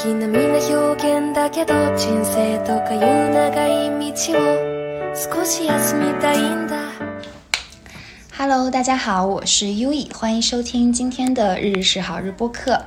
[0.00, 6.91] きなみな表現だけど人生とかいう長い道を少し休みたいんだ
[8.37, 12.79] Hello，大家好，我是优以，欢迎收听今天的日日是好日播客。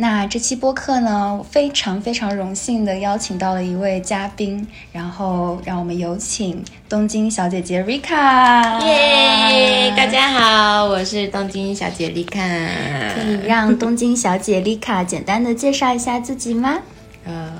[0.00, 8.82] 那这期播客呢，我非常非常荣幸的邀请到了一位嘉宾，然后让我们有请东京小姐姐 Rika。
[8.86, 9.92] 耶！
[9.94, 12.68] 大家好，我是东京小姐 Rika。
[13.14, 16.78] 可以让东京小姐 Rika 简单的介绍一下自己吗？
[17.26, 17.52] 呃，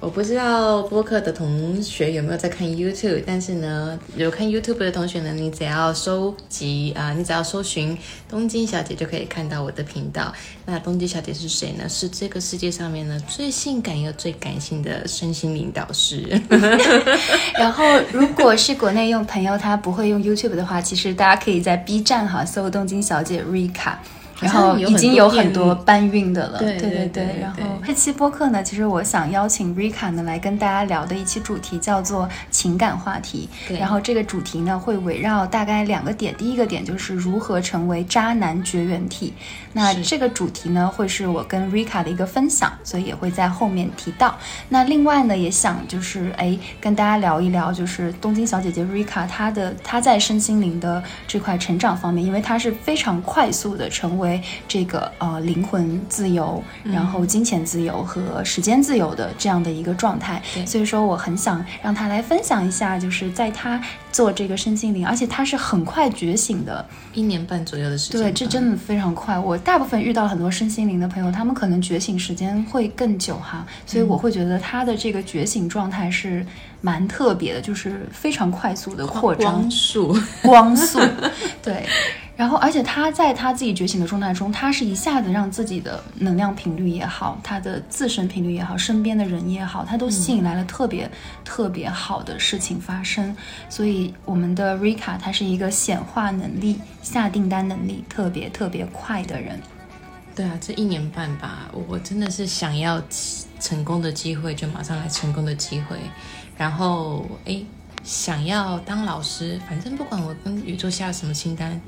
[0.00, 10.32] 我不知道播客的同学有没有在看 YouTube，但是呢，有看 YouTube 的同学呢，你只要收集啊、你只要搜寻东京小姐就可以看到我的频道。
[10.64, 11.86] 那东京小姐是谁呢？
[11.86, 16.40] 是这个世界上面呢最性感又最感性的身心灵导师。
[17.58, 23.96] 然后，如果是国内用朋友他不会用 YouTube 的话，其实大家可以在 B 站哈搜东京小姐 Rika。
[24.40, 33.48] 然后已经有很多搬运的了，对对对对然后这期播客呢，其实我想邀请 Rika 呢来跟大家聊的一期主题叫做情感话题。
[33.68, 39.32] 对然后这个主题呢会围绕大概两个点，第一个点就是如何成为渣男绝缘体。
[39.72, 44.36] 那这个主题呢会是我跟 Rika 的一个分享，所以也会在后面提到。
[44.68, 54.29] 那另外呢，也想就是哎跟大家聊一聊，就是东京小姐姐 Rika 她的她在身心灵的这块成长方面，因为她是非常快速的成为
[54.68, 60.42] 这个呃灵魂自由，然后金钱自由和时间自由的这样的一个状态。
[60.52, 63.80] 对所以说我很想让他来分享一下，就是在他
[64.12, 68.20] 做这个身心灵，而且他是很快觉醒的，一年半左右的时间。
[68.20, 69.38] 对，这真的非常快。
[69.38, 76.44] 我大部分遇到很多身心灵的朋友，他们可能觉醒时间会更久哈，所以我会觉得他的这个觉醒状态是
[76.80, 80.16] 蛮特别的，就是非常快速的扩张光速。
[80.42, 80.98] 光速，
[81.62, 81.86] 对。
[82.40, 91.10] 然后，而且他在他自己觉醒的状态中，他是一下子让自己的能量频率也好，他的自身频率也好，身边的人也好，他都吸引来了特别、
[91.44, 93.36] 特别好的事情发生。
[93.68, 99.60] 所以，我们的 Rika 他是一个显化能力、下订单能力特别特别快的人。
[100.34, 103.02] 对啊，这一年半吧，我真的是想要
[103.60, 105.98] 成功的机会就马上来成功的机会，
[106.56, 107.62] 然后哎，
[108.02, 111.78] 想要当老师，反正不管我跟宇宙下什么清单，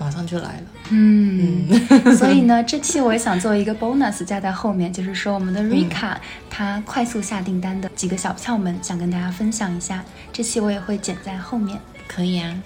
[0.00, 0.62] 马上就来了。
[0.88, 1.68] 嗯，
[2.16, 6.16] 所以呢，这期我也想做一个 bonus 加在后面，就是说我们的 Rika、
[6.48, 10.02] 她快速下订单的几个小窍门，想跟大家分享一下。
[10.32, 11.78] 这期我也会剪在后面。
[12.08, 12.56] 可以啊。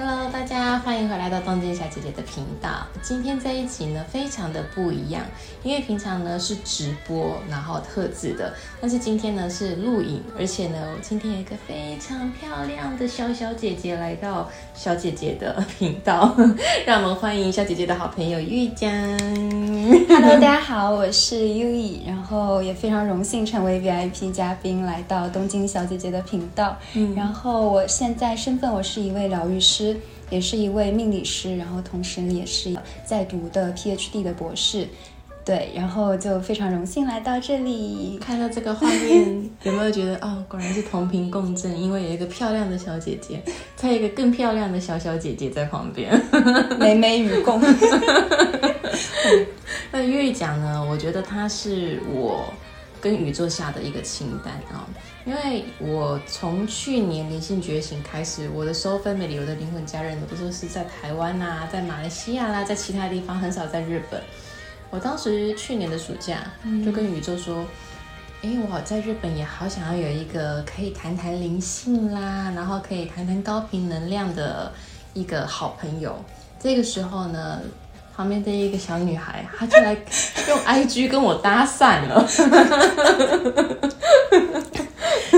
[0.00, 2.86] Hello，大家欢迎回来到东京小姐姐的频道。
[3.02, 5.24] 今天这一集呢，非常的不一样，
[5.64, 16.32] 因为平常呢是直播，然后特制的，但是今天呢是录影，而且呢，我今天有一个非常漂亮的小小姐姐来到小姐姐的频道，
[16.86, 18.88] 让我们欢迎小姐姐的好朋友玉江。
[20.08, 26.76] Hello，大家好， 我是 U E，然后也非常荣幸成为 VIP 嘉宾来到东京小姐姐的频道。
[26.94, 29.87] 嗯，然后我现在身份我是一位疗愈师，
[30.30, 34.86] 也是一位命理师，然后同时也是在读的 PhD 的博士。
[35.44, 38.18] 对，然后就非常荣幸来到这里。
[38.20, 41.80] 看到这个画面，有没有觉得哦，果然是同频共振？
[41.80, 43.42] 因为有一个漂亮的小姐姐，
[43.74, 46.22] 再有一个更漂亮的小小姐姐在旁边。
[46.78, 47.58] 美美与共。
[49.90, 50.86] 那月讲呢？
[50.86, 52.44] 我觉得它是我
[53.00, 54.86] 跟宇宙下的一个清单啊、
[55.28, 64.18] 因为我从去年灵性觉醒开始，我的 Soul Family，我的灵魂家人呢，不就是在台湾啊，在马来西亚啦，在其他地方，很少在日本。
[64.88, 66.38] 我当时去年的暑假
[66.82, 67.66] 就跟宇宙说。
[68.40, 74.72] 诶，我在日本也好想要有一个可以谈谈灵性啦，然后可以谈谈高频能量的
[75.12, 76.16] 一个好朋友。
[76.58, 77.60] 这个时候呢，
[78.16, 79.92] 旁边的一个小女孩，她就来
[80.48, 82.26] 用 IG 跟我搭讪了。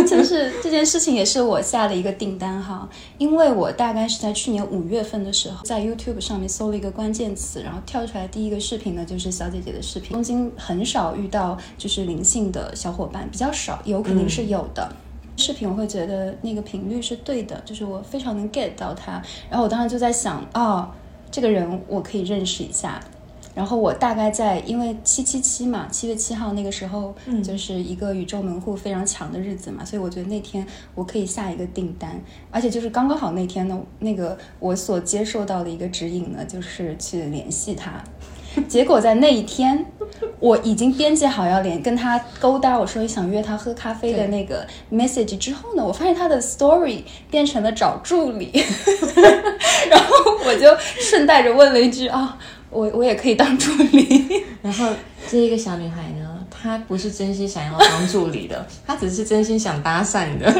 [0.08, 2.88] 就是这件事情也是我下的一个订单哈，
[3.18, 10.12] 因为我大概是在去年五月份的时候，在 YouTube 上面搜了一个关键词，然后跳出来第一个视频呢就是小姐姐的视频。
[10.12, 14.90] 东京很少遇到就是灵性的小伙伴，比较少，有肯定是有的。
[15.36, 20.88] 视频我会觉得那个频率是对的，就是我非常能 get 到他，然后我当时就在想，哦，
[21.30, 23.00] 这个人我可以认识一下。
[23.60, 32.18] 然后我大概在因为七七七嘛，七月七号那个时候，嗯，就是一个宇宙门户非常强的日子嘛，所以我觉得那天我可以下一个订单，
[32.50, 38.02] 而且就是刚刚好那天呢，那个我所接受到的一个指引呢，就是去联系他。
[38.66, 39.86] 结果在那一天，
[40.40, 48.50] 我已经编辑好要连跟他勾搭，我说想约他喝咖啡的那个 message 之后呢，我发现他的 story 变成了找助理，
[49.88, 50.14] 然后
[50.46, 52.36] 我就顺带着问了一句啊，
[52.70, 54.42] 我我也可以当助理。
[54.62, 54.88] 然后
[55.28, 60.50] 这一个小女孩呢，她不是真心想要当助理的，她只是真心想搭讪的。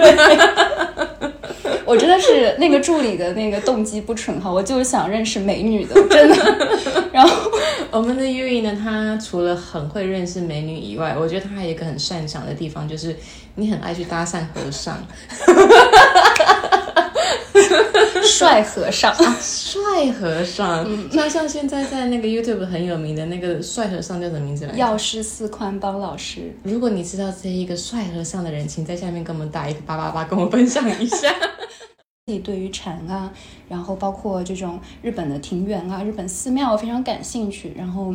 [1.85, 6.69] 我真的是那个助理的那个动机不纯哈，我就是想认识美女的，真的。
[7.13, 7.51] 然后
[7.91, 13.17] 我们的 E 呢，他除了很会认识美女以外，我觉得他还有一个很擅长的地方，就是
[13.57, 15.05] 你很爱去搭讪和尚。
[18.23, 24.79] 帅和尚，啊帅和尚，那像现在在那个 YouTube 很有名的那个帅和尚叫什么名字来着？
[24.79, 26.55] 药师寺宽邦老师。
[26.63, 31.29] 如果你知道这一个帅和尚的人，请在下面给我们打一个八八八，跟我分享一下。
[32.27, 33.33] 自己对于禅啊，
[33.69, 38.15] 然后包括这种日本的庭园啊、日本寺庙非常感兴趣，然后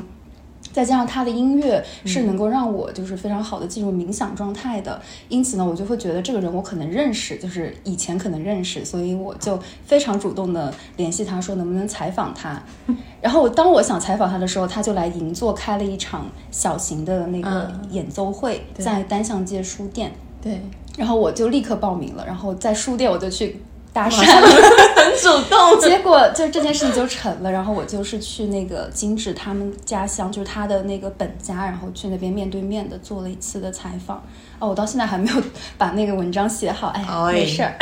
[0.76, 12.62] 再加上他的音乐是能够让我就是非常好的进入冥想状态的，因此呢，我就会觉得这个人我可能认识，就是以前可能认识，所以我就非常主动的联系他说能不能采访他。
[13.22, 20.12] 然后当我想采访他的时候，他就来银座开了一场小型的那个演奏会，在单向街书店。
[20.42, 20.62] 对，
[20.98, 23.62] 然后我就立刻报名了，然后在书店我就去。
[23.96, 27.52] 搭讪，很 主动，结果就这件事情就成了。
[27.52, 34.24] 然后我就是去那个金志他们家乡，就是他的那个本家，然后去那边面对面的做了一次的采访。
[34.60, 35.42] 哦，我到现在还没有
[35.78, 37.04] 把那个文章写好，哎，
[37.34, 37.78] 没事儿，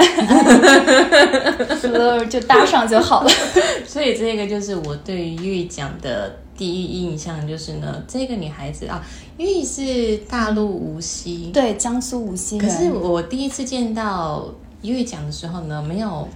[2.30, 3.30] 就搭上就好了。
[3.85, 9.06] 所以这个就是我对于玉讲的第一印象，就是呢，这个女孩子啊，
[9.38, 12.57] 玉是大陆无锡，对，江苏无锡。
[12.57, 14.45] 可是我第一次见到。
[14.83, 16.27] 因为讲的时候呢，没有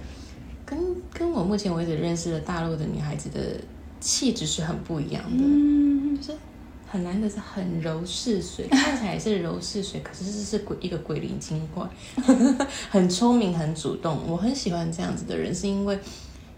[1.18, 3.40] 跟跟我目前为止认识的大陆的女孩子的
[4.00, 6.38] 气质是很不一样的，嗯，就是
[6.88, 11.84] 很难的是很柔似水， 看起来是柔似水，可是是是鬼一个鬼灵精怪，
[12.88, 15.98] 很聪明很主动，我很喜欢这样子的人，是因为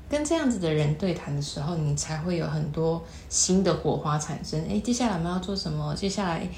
[0.08, 4.62] 跟这样子的人对谈的时候，你才会有很多新的火花产生。
[4.68, 5.94] 哎，接下来我们要做什么？
[5.94, 6.48] 接下来。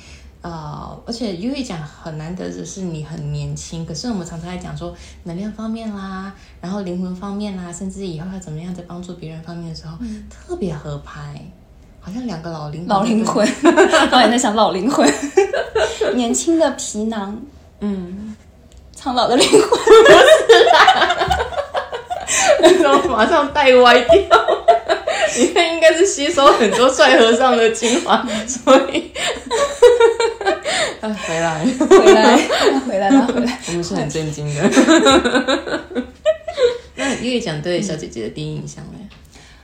[0.42, 4.92] 呃，而且因为讲很难得的是你很年轻，可是我们常常在讲说
[5.22, 9.96] 能量方面啦，然后灵魂方面啦，甚至以后要怎么样在帮助别人方面的时候，
[10.28, 11.40] 特别合拍，
[12.00, 13.48] 好像两个老灵老灵魂，
[14.10, 15.08] 导演 在想老灵魂，
[16.14, 17.40] 年轻的皮囊，
[17.78, 18.36] 嗯，
[18.94, 19.76] 苍老的灵魂，不
[22.66, 24.20] 是啦，马上带歪掉，
[25.38, 29.10] 你看应该是吸收很多帅和尚的精华，所以。
[31.02, 32.36] 回来，回来，
[32.86, 33.58] 回来了，回来。
[33.68, 34.70] 我们是很震惊的。
[36.94, 38.92] 那月讲对小姐姐的第一印象呢？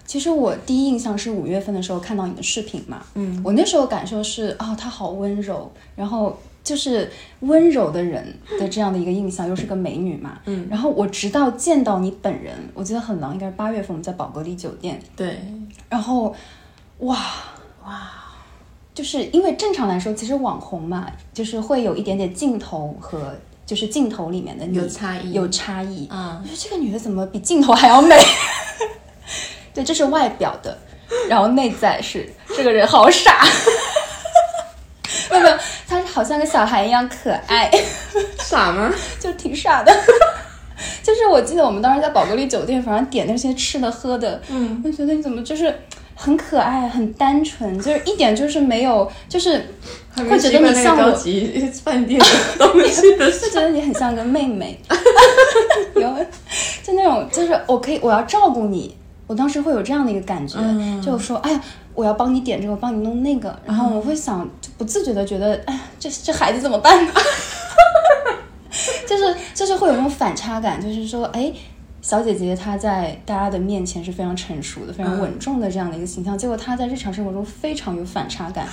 [0.05, 3.03] 其实我第一印象是五月份的时候看到你的视频嘛。
[3.15, 7.11] 嗯，我那时候感受是啊，她好温柔，然后就是
[7.41, 10.39] 温柔的人的这样的一个印象，又是个美女嘛。
[10.47, 15.01] 嗯，然后我直到见到你本人，我记得很狼，应该是八月份我们在宝格丽酒店。
[15.15, 15.39] 对，
[15.89, 16.35] 然后
[16.99, 17.17] 哇
[17.85, 18.13] 哇。
[18.95, 23.33] 就是因为正常来说，其实网红嘛，就是会有一点点镜头和
[23.65, 26.09] 就是镜头里面的有差异，有差异。
[26.09, 28.17] 啊，我说这个女的怎么比镜头还要美？
[29.73, 30.77] 对，这是外表的，
[31.29, 33.47] 然后内在是这个人好傻，
[35.31, 35.57] 没有没有，
[35.87, 37.71] 她好像个小孩一样可爱，
[38.41, 38.93] 傻吗？
[39.21, 39.97] 就挺傻的。
[41.03, 45.75] 就是我记得我们当时在宝格丽酒店，反正点那些吃的喝的，嗯，我觉得你怎么就是。
[46.21, 49.53] 很可爱，很单纯，就是一点就是没有，就是
[50.17, 51.13] 会觉得你像我
[51.85, 52.27] 饭店的
[52.59, 54.81] 东西， 会觉得你很像个妹妹，
[55.95, 56.03] 有，
[56.83, 58.97] 就那种就是我可以我要照顾你，
[59.29, 60.59] 我当时会有这样的一个感觉，
[61.01, 61.61] 就说哎呀，
[61.95, 67.13] 我要帮你点这个，帮你弄那个，然后我会想就不自觉的觉得，哎，这这孩子怎么办呢？
[69.07, 71.53] 就是就是会有那种反差感，就是说哎。
[72.01, 78.69] 小姐姐她在大家的面前是非常成熟的、非常稳重的这样的一个形象，结果她在日常生活中非常有反差感。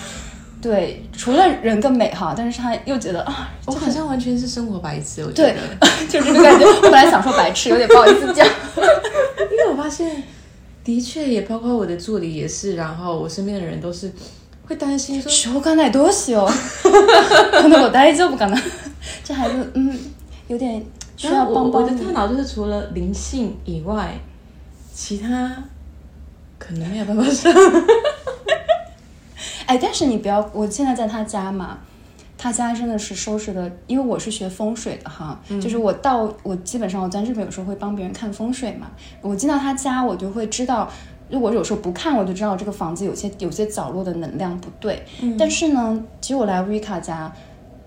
[0.62, 5.24] 对，除了人更美哈，但是她又觉得啊，我好像完全是生活白痴。
[5.24, 5.54] 我觉得
[6.08, 6.66] 就这个感觉。
[6.68, 8.46] 我本来想说白痴，有点不好意思讲，
[9.52, 10.22] 因为我发现
[10.84, 14.14] 的确也包括我的助理也是，然后我身边的人都是
[14.68, 16.46] 会担心说，说刚才多少？
[17.52, 18.62] 可能我待就不可能，
[19.24, 19.98] 这孩子嗯
[20.48, 20.84] 有点。
[21.18, 24.20] 需要帮帮我的大脑就是除了灵性以外，
[24.94, 25.64] 其他
[26.60, 27.54] 可能没有办法上。
[29.66, 31.78] 哎，但是你不要，我现在在他家嘛，
[32.38, 40.92] 他家真的是收拾的，因为我是学风水的哈，就是我到我基本上我在日本有时候会帮别人看风水嘛，我进到他家我就会知道，
[41.30, 45.02] 如果有时候不看我就知道这个房子有些有些角落的能量不对。
[45.40, 47.34] 但是呢，其实我来瑞卡家。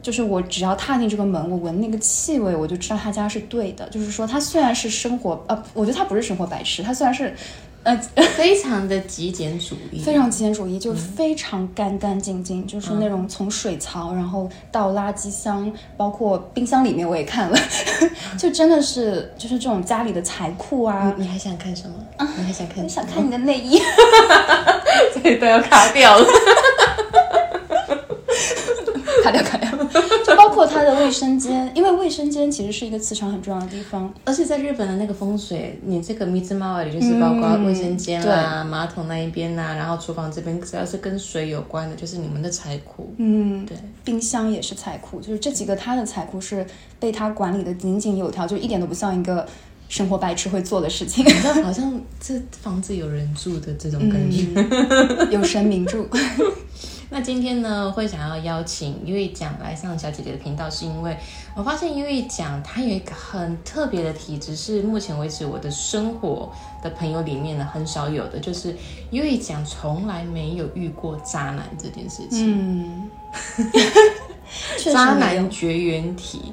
[0.00, 3.88] 就是我只要踏进这个门，我闻那个气味，我就知道他家是对的。
[3.88, 7.34] 就是说，他虽然是生活，呃，我觉得他不是生活白痴，他虽然是，
[7.82, 7.96] 呃，
[8.36, 17.58] 非常的极简主义，非常极简主义，就非常干干净净，就是那种从水槽，然后到垃圾箱，包括冰箱里面我也看了，
[18.38, 21.12] 就真的是就是这种家里的财库啊。
[21.16, 21.94] 你还想看什么？
[22.16, 22.84] 啊你还想看？
[22.84, 23.80] 你想看你的内衣，
[25.22, 26.26] 这都要卡掉了。
[29.22, 29.67] 卡掉卡掉，就包
[30.58, 34.12] 括它的卫生间，因为卫生间其实是一个磁场很重要的地方。
[34.24, 43.14] 而且在日本的那个风水，你这个密字猫也就是包括卫生间啦、马桶那一边呐，然后厨房这边，只要是跟水有关的，就是你们的财库。
[43.18, 46.66] 嗯，对，冰箱也是财库，就是这几个它的财库是
[46.98, 49.46] 被它管理的井井有条，就一点都不像一个
[49.88, 51.24] 生活白痴会做的事情。
[51.62, 54.48] 好像这房子有人住的这种感觉，
[55.30, 56.04] 有神明住。
[57.10, 61.16] 那今天呢，会想要邀请优一讲来上小姐姐的频道，是因为
[61.54, 68.76] 我发现优一讲她有一个很特别的体质，是目前为止我的生活的朋友里面呢很少有的，就是
[69.10, 72.54] 优一讲从来没有遇过渣男这件事情。
[72.54, 73.10] 嗯，
[74.92, 76.52] 渣男绝缘体，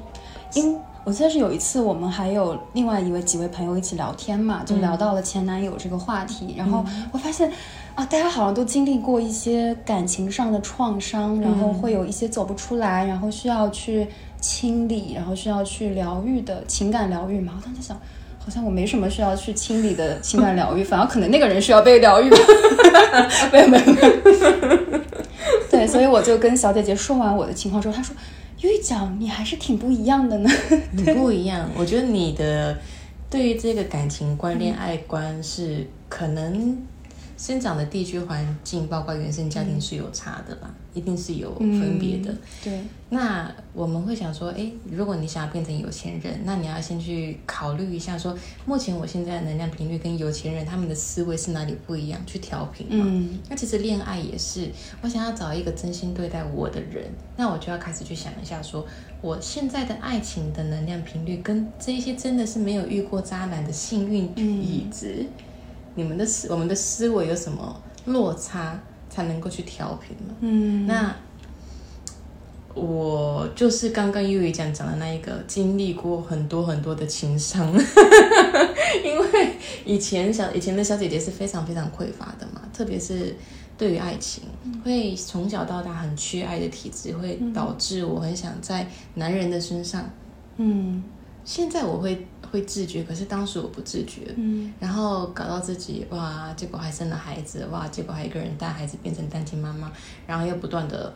[0.54, 6.82] 因我记得是有一次我们还有另外一位几位朋友一起聊天嘛，就聊到了前男友这个话题，然后
[7.12, 7.52] 我发现。
[7.96, 14.06] 啊，大家好像都经历过一些感情上的创伤，然后会有一些走不出来，然后需要去
[14.38, 17.54] 清理，然后需要去疗愈的情感疗愈嘛。
[17.56, 17.98] 我当时想，
[18.38, 22.28] 好像我没什么需要去清理的情感疗愈，反而可能那个人需要被疗愈。
[23.50, 25.00] 没有没有没有。
[25.70, 28.14] 对，所以我就跟小姐姐说完我的情况之后，她说
[28.60, 30.50] ：“玉讲你还是挺不一样的呢。
[30.92, 32.76] ”你不一样，我觉得你的
[33.30, 36.76] 对于这个感情观、恋爱观是可能。
[37.36, 42.34] 生长的地区环境，包括原生家庭是有差的吧，一定是有分别的。
[42.64, 53.04] 对，那我们会想说，哎，如果你想要变成有钱人，那你要先去考虑一下，说目前我现在的能量频率跟有钱人他们的思维是哪里不一样，去调频嘛。
[53.06, 54.70] 嗯，那其实恋爱也是，
[55.02, 57.04] 我想要找一个真心对待我的人，
[57.36, 58.86] 那我就要开始去想一下，说
[59.20, 65.26] 我现在的爱情的能量频率跟这一些真的是没有遇过渣男的幸运椅子。
[65.96, 68.78] 你们的思，我们的思维有什么落差，
[69.10, 70.34] 才能够去调频呢？
[70.40, 71.16] 嗯，那
[72.74, 77.72] 我就是刚刚悠悠讲讲的那一个，经历过很多很多的情伤，
[79.02, 83.34] 因为以前小以前的小姐姐是非常非常匮乏的嘛，特别是
[83.78, 84.44] 对于爱情，
[84.84, 90.08] 会从小到大很缺爱的体质，会导致我很想在男人的身上，
[90.58, 91.02] 嗯。
[91.46, 99.90] 现在我会会自觉，可是当时我不自觉，嗯，然后搞到自己哇，结果还生了孩子，哇，结果还一个人带孩子变成单亲妈妈，
[100.26, 101.12] 然后又不断的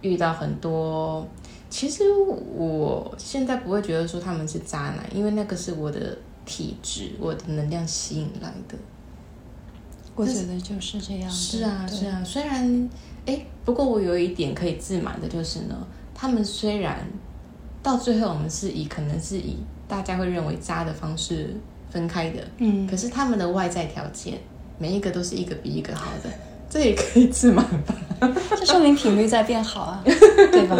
[0.00, 1.26] 遇到很多，
[1.68, 6.16] 其实我现在不会觉得说他们是渣男，因为那个是我的
[6.46, 8.76] 体质，我的能量吸引来的。
[10.14, 11.30] 我觉得就是这样。
[11.30, 12.90] 是啊，是啊，虽然
[13.26, 17.06] 哎，不过我有一点可以自满的就是呢，他们虽然。
[17.82, 19.56] 到最后，我们是以可能是以
[19.86, 21.54] 大家会认为渣的方式
[21.90, 24.38] 分开的，嗯，可是他们的外在条件
[24.78, 26.30] 每一个都是一个比一个好的，
[26.68, 27.94] 这也可以自满吧？
[28.50, 30.76] 这说明频率在变好啊， 对吧？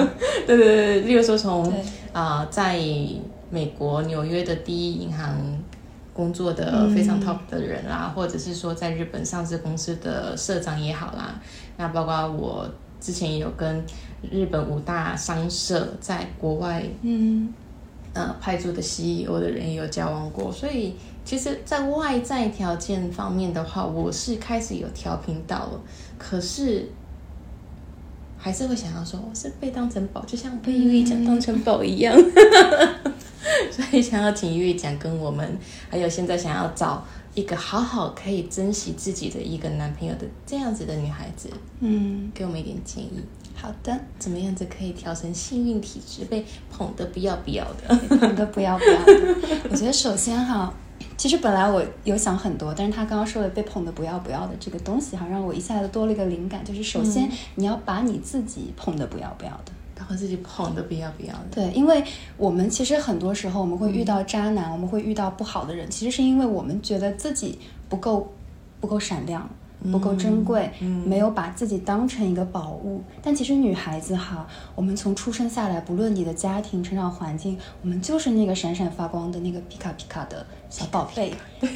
[0.47, 1.73] 对对对，例如说从
[2.13, 2.79] 啊，在
[3.49, 5.35] 美国纽约的第一银行
[6.13, 11.41] 工作的非常 top 的人啦，或者是说在日本上市公司的社长也好啦，
[11.77, 12.69] 那包括我
[13.01, 13.83] 之前也有跟。
[14.23, 17.53] 日本五大商社在国外，嗯，
[18.15, 20.95] 呃，派驻的 CEO 的人也有交往过，所以
[21.25, 25.81] 其实，在外在条件方面的话，我是开始有调频到了，
[26.19, 26.91] 可是
[28.37, 32.17] 还是会想要说，我是被当成宝，就像被玉玉讲当成宝一样，
[33.71, 35.59] 所以想要请玉玉讲跟我们，
[35.89, 41.49] 还有现在想要找一个好好可以珍惜自己的一个男朋友的这样子的女孩子，
[41.81, 43.23] 嗯，给我们一点建议。
[43.61, 49.37] 好的，怎么样子可以调成幸运体质，被捧得不要不要的， 捧得不要不要的。
[49.69, 50.73] 我觉得首先哈，
[51.17, 61.47] 其实本来我有想很多，但是他刚刚说的被捧得不要不要的这个东西哈，让我一下子多了一个灵感，就是首先你要把你自己捧得不要不要的，把自己捧的不要不要的。
[61.51, 62.05] 对，因为
[62.37, 68.33] 我们其实很多时候我们会遇到渣男，我们会遇到不好的人，其实是因为我们觉得自己不够
[68.81, 69.51] 不够闪亮。
[69.91, 70.71] 不够珍贵，
[71.05, 73.03] 没有把自己当成一个宝物。
[73.23, 81.33] 但其实女孩子哈，我们从出生下来，不论你的家庭、成长环境，我们就是那个闪闪发光的那个皮卡皮卡的小宝贝。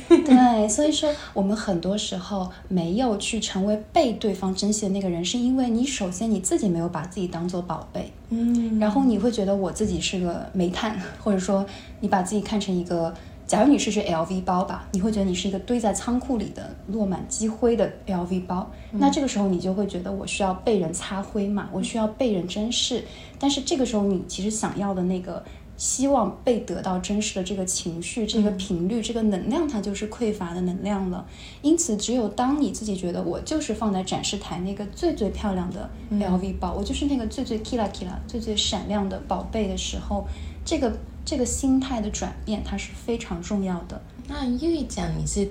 [0.09, 11.65] 对，所以说我们很多时候没有去成为被对方珍惜的那个人，是因为你首先你自己没有把自己当做宝贝，嗯，然后你会觉得我自己是个煤炭，或者说
[12.01, 13.15] 你把自己看成一个。
[13.53, 23.05] 假如你是只 LV 包吧，你会觉得你是一个堆在仓库里的落满积灰的 LV 包，那这个时候你就会觉得我需要被人擦灰嘛，我需要被人珍视。
[23.39, 25.45] 但是这个时候你其实想要的那个。
[25.75, 31.27] 希望被得到珍视的这个情绪、这个频率、这个能量，它就是匮乏的能量了。
[31.61, 40.25] 因此，只有当你自己觉得我就是放在展示台那个最最漂亮的 LV 包，我就是那个最最 kila kila、最最闪亮的宝贝的时候，
[40.65, 44.01] 这个这个心态的转变，它是非常重要的。
[44.29, 45.51] 那因为讲你是？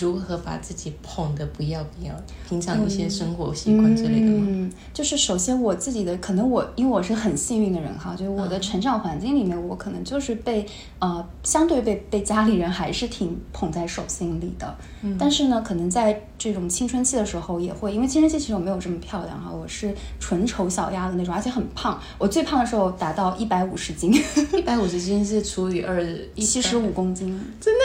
[0.00, 2.12] 如何把自己捧得不要不要？
[2.48, 4.46] 平常一些生活习惯之类的吗？
[4.48, 10.66] 嗯，就是首先我自己的，可能我因为我是很幸运的人哈，就是我的成长环境里面，我可能就是被
[10.98, 14.76] 呃相对被被家里人还是挺捧在手心里的。
[15.02, 22.00] 嗯，但是呢，可能在这种青春期的时候也会，因为青春期其实我没有这么漂亮哈，我是纯丑小鸭的那种，而且很胖。
[22.18, 24.12] 我最胖的时候达到一百五十斤，
[24.52, 26.04] 一百五十斤是除以二，
[26.36, 27.28] 七十五公斤，
[27.60, 27.80] 真的？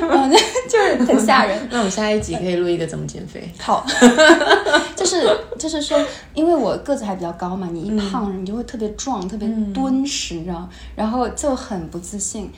[0.00, 0.30] 嗯，
[0.68, 1.58] 就是很吓人。
[1.70, 3.50] 那我们下一集可以录一个怎么减肥？
[3.58, 3.84] 好，
[4.96, 5.28] 就是
[5.58, 5.98] 就是说，
[6.34, 12.50] 因为我个子还比较高嘛，你一胖，你就会特别壮，特别敦实，你知道，然后就很不自信。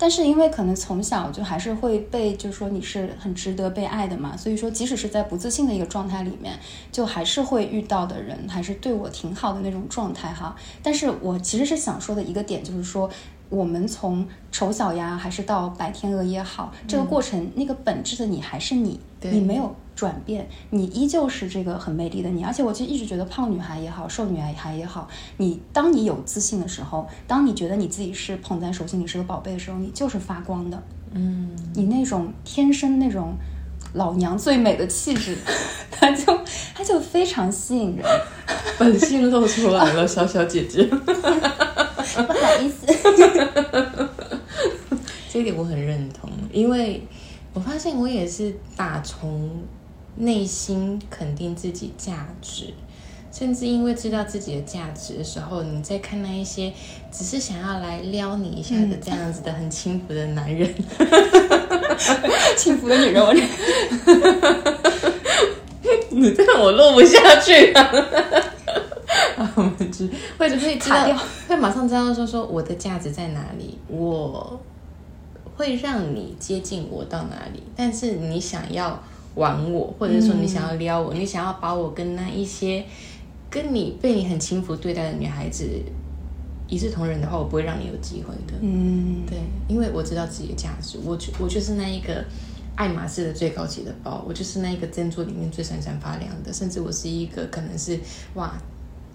[0.00, 6.58] 但是因为可能从小就还是会被，就是说你是很值得被爱的嘛，所以说即使是在不自信的一个状态里面，
[6.90, 10.56] 就还是会遇到的人还是对我挺好的那种状态哈。
[10.82, 13.08] 但是我其实是想说的一个点就是说。
[13.50, 22.42] 我们从丑小鸭还是到白天鹅也好，这个过程那个本质的你还是你，你没有转变，你依旧是这个很美丽的你。
[22.42, 30.82] 而且我其实一直觉得胖女孩也好，瘦女孩也好，你当你有自信的时候，当你觉得你自己是捧在手心里是个宝贝的时候，你就是发光的。
[31.12, 33.34] 嗯，你那种天生那种
[33.92, 35.36] 老娘最美的气质，
[35.92, 36.40] 它就
[36.74, 38.06] 它就非常吸引人，
[38.78, 40.84] 本性露出来了，小小姐姐。
[42.26, 42.86] 不好意思，
[45.30, 47.06] 这一点我很认同，因为
[47.52, 49.50] 我发现我也是打从
[50.20, 52.74] 内心肯定自己价值，
[53.32, 56.72] 甚至因为知道自己的价值的时候，你在看那一些
[57.10, 60.68] 只是想要来撩你一下的这样子的很轻浮的男人，
[62.56, 63.32] 轻浮的女人，我
[66.10, 67.90] 你这样我录不下去 了。
[69.54, 71.18] 我们知会会知道，
[71.48, 74.60] 会马上知道说说我的价值在哪里，我
[75.56, 77.62] 会让你接近我到哪里。
[77.74, 79.02] 但是你想要
[79.34, 82.84] 玩我，或者说你想要撩我，你想要把我跟那一些
[83.48, 85.68] 跟你被你很轻浮对待的女孩子
[86.68, 88.54] 一视同仁的话，我不会让你有机会的。
[88.60, 89.38] 嗯，对，
[89.68, 92.24] 因为我知道自己的价值，我就我就是那一个
[92.76, 97.98] 爱马仕的最高级的包，我就是那一个珍珠里面最闪闪发亮的，甚至我是一个可能是
[98.34, 98.52] 哇。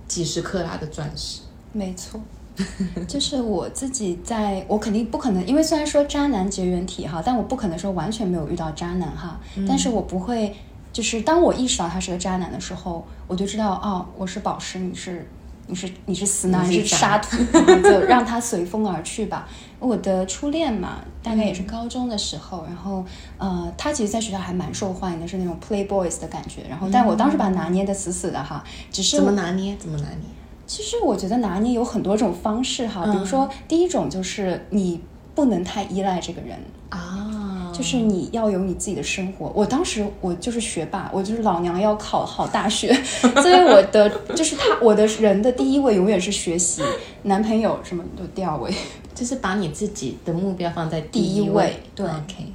[0.08, 1.42] 几十克拉的钻石，
[1.74, 2.22] 没错，
[3.08, 10.56] 就是我自己在，我肯定不可能，因为虽然说渣男绝缘体哈，但我不可能说完全没有遇到渣男哈，但是我不会，
[10.94, 15.28] 就是当我意识到他是个渣男的时候，我就知道哦，我是宝石，你是。
[15.68, 17.38] 你是你是死男是沙土，
[17.82, 19.50] 就让他随风而去吧。
[19.80, 23.04] 我的初恋嘛，大概也是高中的时候，然后
[23.40, 26.62] 呃，他其实在学校还蛮受欢迎的，是那种 playboys 的感觉。
[26.70, 29.76] 然后，但我当时把他拿捏的死死的哈，只是怎么拿捏？
[29.78, 30.20] 怎么拿捏？
[30.68, 35.00] 其实我觉得拿捏有很多种方式哈，比如说第一种就是你
[35.34, 36.58] 不能太依赖这个人
[36.90, 37.32] 啊。
[37.76, 39.52] 就是你要有你自己的生活。
[39.54, 46.82] 我当时我就是学霸，我就是老娘要考好大学， 所以我的就是他，我的人的第一位永远是学习，
[47.24, 48.74] 男朋友什么都第二位。
[49.16, 52.06] 就是把你自己的目标放在第一位，对，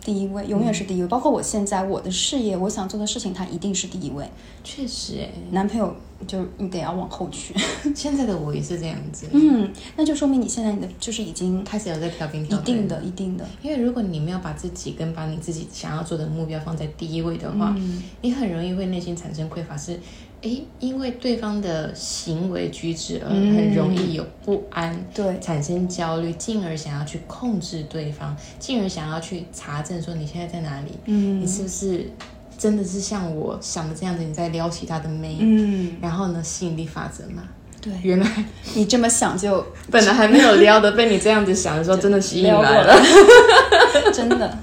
[0.05, 1.09] 第一位永远是第一位。
[1.09, 4.29] 包括我现在我的事业，我想做的事情，它一定是第一位。
[4.63, 5.97] 确实，哎，男朋友
[6.27, 7.55] 就你得要往后去。
[7.97, 13.49] 现在的我也是这样子，嗯，那就说明你现在你的就是已经开始有在调兵调一定的，一定的。
[13.63, 17.75] 因为如果你没有把自己跟把你自己想要做的目标放在第一位的话，
[18.21, 19.99] 你很容易会内心产生匮乏，是。
[20.43, 32.11] 哎，因为对方的行为举止而很容易有不安，对，产生焦虑，进而想要去控制对方，进而想要去查证说你现在在哪里，嗯，你是不是
[32.57, 37.43] 真的是像我想的这样子，你在撩起他的妹，嗯，然后呢，吸引力法则嘛，
[37.83, 38.27] 对，原来
[38.75, 43.03] 你这么想就本来还没有撩的，被你这样子想的时候，真的吸引来了，
[44.11, 44.59] 真的。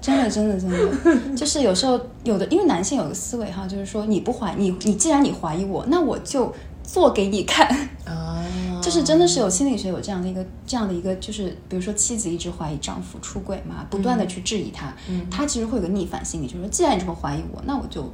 [0.00, 0.78] 真的，真的，真的，
[1.36, 7.68] 就是有时候有的，因为男性有个思维哈，就是说你不怀你，你既然你怀疑我，那我就做给你看
[8.04, 8.44] 啊。
[8.82, 14.90] 就是真的是有心理学有这样的一个这样的一个，就是比如说妻子一直怀疑丈夫出轨嘛，不断的去质疑他，
[15.30, 18.10] 他其实会有个逆反心理，就是说既然你这么怀疑我，那我就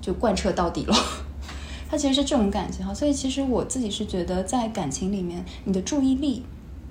[0.00, 0.94] 就贯彻到底了。
[1.88, 6.42] 他其实是这种感情哈，所以其实我自己是觉得在感情里面，你的注意力。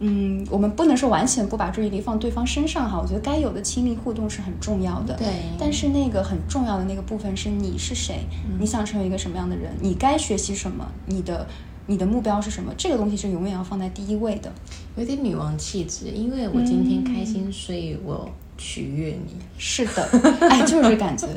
[0.04, 5.14] 嗯，我们不能说完全不把注意力放对方身上哈，我觉得该有的亲密互动是很重要的。
[5.16, 5.28] 对
[5.60, 11.46] 但是那个很重要的那个部分是你是谁，嗯你想成为一个什么样的人，你该学习什么，你的
[11.86, 14.52] 你的目标是什么，这个东西是永远要放在第一位的。
[14.98, 19.36] 有点女王气质，因为我今天开心，所以我取悦你。
[19.58, 20.04] 是的，
[20.50, 21.28] 哎，就是这感觉，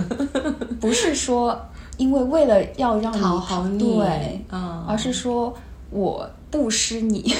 [0.80, 1.58] 不是说
[1.98, 5.54] 因为为了要让你讨好你对，嗯而是说
[5.90, 7.32] 我布施你，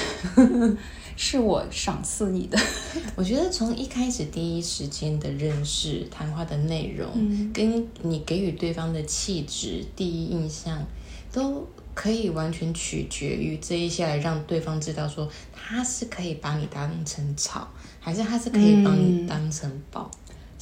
[1.17, 2.57] 是我赏赐你的。
[3.15, 10.85] 我觉得从一开始第一时间的认识、谈话的内容，嗯跟你给予对方的气质、第一印象，
[11.31, 17.67] 都可以完全取决于这一下来让对方知道说他是可以把你当成草，
[17.99, 20.09] 还是他是可以把你嗯当成宝。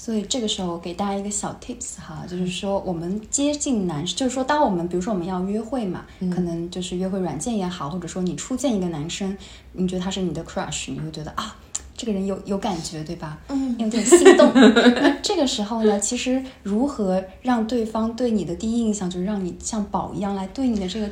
[0.02, 9.38] 所以这个时候给大家一个小 tips 哈，就是说我们接近男，就是说当我们比如说我们要约会嘛，可能就是约会软件也好，或者说你初见一个男生，
[9.74, 11.54] 你觉得他是你的 crush，你会觉得啊。
[11.98, 13.38] 这个人有有感觉，对吧？
[13.50, 14.50] 嗯，有点心动。
[14.56, 21.10] 那这个时候呢，其实如何让对方对你的第一印象，就是让你像宝一样来对你的这个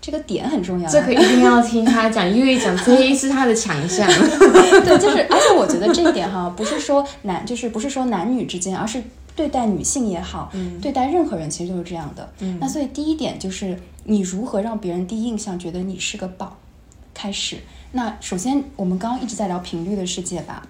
[0.00, 0.88] 这个点很重要。
[0.88, 4.06] 这个一定要听他讲，因为讲这一是他的强项。
[4.08, 9.02] 对，就是，而且我觉得这一点哈，不是说男，就是不是说男女之间，而是
[9.34, 12.32] 对待女性也好，对待任何人其实都是这样的。
[12.38, 16.56] 嗯，那所以第一点就是你如何让别人第一印象觉得你是个宝，
[17.12, 17.56] 开始。
[17.92, 20.66] 那首先，我们刚刚一直在聊频率的世界吧，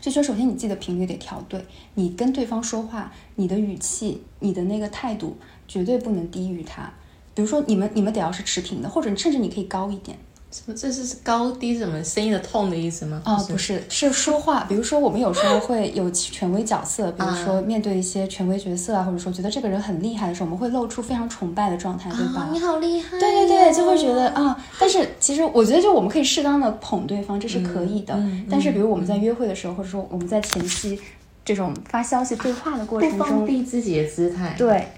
[0.00, 6.90] 所以说首先你自己的频率得调对，你跟对方说话，你的语气、你的那个态度绝对不能低于他。
[7.38, 10.18] 比如说你们你们得要是持平的，或者甚至你可以高一点。
[10.50, 10.74] 什么？
[10.74, 13.22] 这是高低什么声音的 tone 的意思吗？
[13.24, 14.64] 啊、不是，是说话。
[14.64, 22.40] 比如说，我们有时候会有权威角色，比如说面对一些权威角色啊，或者说觉得这个人很厉害的时候，我们会露出非常崇拜的状态，对吧？
[22.40, 23.20] 啊，你好厉害！
[23.20, 28.14] 对对对，就会觉得啊，但是其实我觉得，就我们可以适当的捧对方，这是可以的。
[28.14, 30.98] 嗯嗯但是，比如我们在约会的时候，或者说我们在前期
[31.44, 34.54] 这种发消息对话的过不放程中，低自己的姿态。
[34.58, 34.88] 对，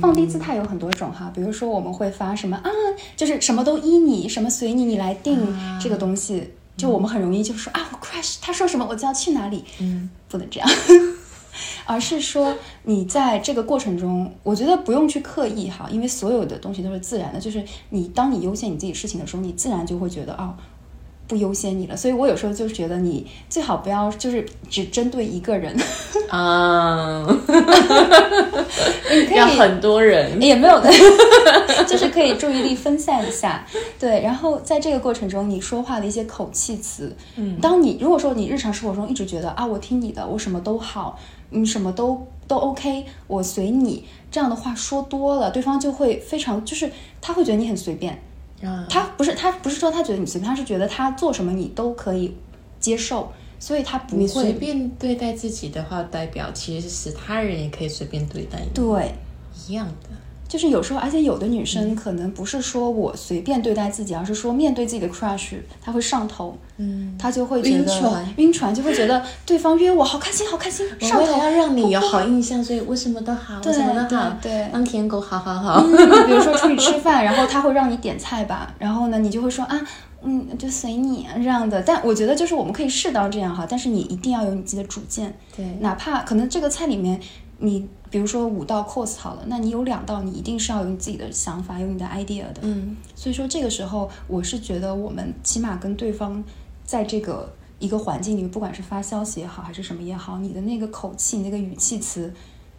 [0.00, 2.70] 放低姿态有很多种哈，比如说我们会发什么啊，
[3.16, 5.38] 就是什么都依你，什么随你，你来定
[5.80, 6.52] 这个东西。
[6.76, 10.68] 就我们很容易就说啊，我 crush，他说什么我就要去哪里，嗯，不能这样，
[11.86, 20.54] 而是说你在这个过程中，我觉得不用去刻意哈，因为所有的东西都是自然的，就是你当你优先你自己事情的时候，你自然就会觉得哦。
[21.28, 25.76] 不优先你了，所以我有时候就觉得你最好不要就是只针对一个人，
[26.30, 27.26] 啊，
[29.10, 30.40] 你可以要很多人。
[30.40, 30.88] 也没有的，
[31.86, 33.66] 就是可以注意力分散一下，
[33.98, 34.22] 对。
[34.22, 41.18] 然后在这个过程中，你说话的一些口气词，嗯，当你如果说你日常生活中一直觉得啊，我听你的，我什么都好，
[41.50, 48.22] 你什么都都 OK，我随你，这样的话说多了，对方就会非常，就是他会觉得你很随便，
[48.62, 52.34] 啊，他不是他不是说他觉得你随便，他是觉得他做什么你都可以
[52.80, 59.12] 接受，所以他不你随便对待自己的话，代表其实是他人也可以随便对待你，对。
[59.68, 60.10] 一样的。
[60.56, 75.84] 就是有时候，而且有的女生可能不是说我随便对待自己，而是说面对自己的 crush，她会上头，嗯，她就会觉得晕船晕船就会觉得对方约我好开心，好开心，我上头为了要让你有好印象，所以我什么都好，我对什么都好，对对当舔狗，好好好。
[75.86, 79.78] 嗯比如说 出去吃饭，然后他会让你点菜吧，然后呢，你就会说啊，
[80.22, 81.82] 嗯，就随你啊这样的。
[81.82, 87.20] 但我觉得就是我们可以适当这样哈，但是你一定要有你自己的主见，对哪怕可能这个菜里面
[87.58, 96.42] 你比如说五道 course 好了，那你有两道你一定是要有你自己的想法，有你的 idea 的，嗯，所以说这个时候，我是觉得我们起码跟对方
[96.84, 102.32] 在这个一个环境里面，不管是发消息也好，还是什么也好，你的那个口气、那个语气词，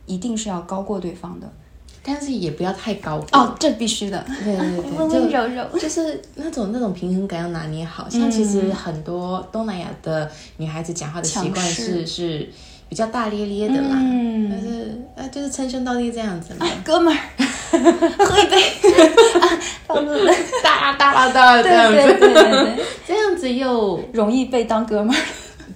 [0.06, 1.52] 一定是要高过对方的。
[2.04, 4.26] 但是也不要太高哦，这必须的。
[4.42, 8.08] 对对对， 温就温柔柔就是那种那种平衡感要拿捏好。
[8.08, 12.50] 像其实很多东南亚的女孩子讲话的习惯强是是
[12.90, 17.20] 比较大咧咧的啦，嗯但是啊就是称兄道弟这样子嘛，哥们儿，
[18.26, 18.62] 喝一杯。
[19.40, 22.44] 啊，放入了大大啦大这样对对对
[22.76, 25.20] 子，这样子又容易被当哥们儿，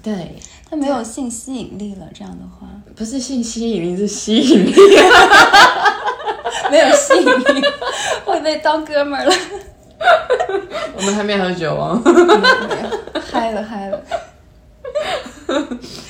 [0.01, 0.35] 对，
[0.69, 2.07] 他没有性吸引力了。
[2.13, 4.73] 这样的话，不是性吸引力，是吸引力。
[6.71, 7.65] 没有吸引力，
[8.25, 9.33] 会被当哥们儿了。
[10.95, 12.01] 我们还没喝酒哦。
[12.05, 12.11] 没
[12.81, 14.01] 有，嗨了嗨了。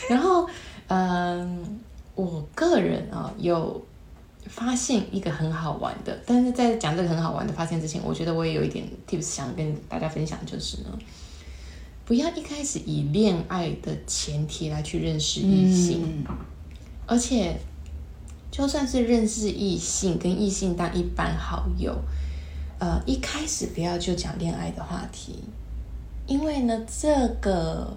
[0.07, 0.47] 然后，
[0.93, 1.79] 嗯，
[2.15, 3.81] 我个人啊、有
[4.45, 10.89] 发现一个很好玩的，但是在讲这个很好玩的发现之前，我觉得我也有一点 tips 想跟大家分享，就是呢，
[12.03, 16.25] 不要一开始以恋爱的前提来去认识异性，
[17.07, 17.57] 而且
[18.51, 21.97] 就算是认识异性，跟异性当一般好友，
[22.79, 25.35] 呃，一开始不要就讲恋爱的话题。
[26.27, 27.95] 因为呢，这个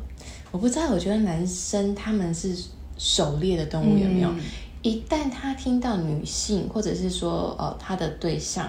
[0.52, 2.56] 我不知道，我觉得男生他们是
[2.98, 4.28] 狩猎的动物，有没有？
[4.30, 4.40] 嗯
[4.84, 8.68] 一旦他听到女性，或者是说呃他的对象，